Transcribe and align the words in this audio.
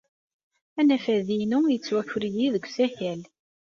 Anafad-inu 0.79 1.59
yettwaker-iyi 1.73 2.47
deg 2.53 2.65
usakal. 2.69 3.21